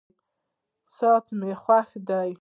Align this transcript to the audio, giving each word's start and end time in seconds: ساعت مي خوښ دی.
ساعت 0.97 1.25
مي 1.39 1.51
خوښ 1.61 1.89
دی. 2.07 2.29